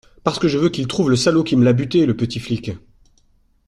Parce 0.23 0.39
que 0.39 0.47
je 0.47 0.57
veux 0.57 0.69
qu’il 0.71 0.87
trouve 0.87 1.11
le 1.11 1.15
salaud 1.15 1.43
qui 1.43 1.55
me 1.55 1.63
l’a 1.63 1.73
buté, 1.73 2.07
le 2.07 2.17
petit 2.17 2.39
flic. 2.39 2.71